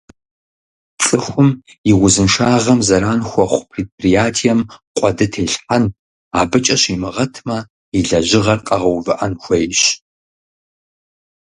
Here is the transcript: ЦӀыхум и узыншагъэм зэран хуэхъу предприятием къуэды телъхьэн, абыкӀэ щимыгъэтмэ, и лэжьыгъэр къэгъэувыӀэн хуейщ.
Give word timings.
ЦӀыхум 1.03 1.49
и 1.89 1.91
узыншагъэм 2.03 2.79
зэран 2.87 3.21
хуэхъу 3.29 3.67
предприятием 3.71 4.59
къуэды 4.97 5.27
телъхьэн, 5.33 5.83
абыкӀэ 6.39 6.75
щимыгъэтмэ, 6.81 7.57
и 7.97 7.99
лэжьыгъэр 8.07 8.59
къэгъэувыӀэн 8.67 9.33
хуейщ. 9.41 9.81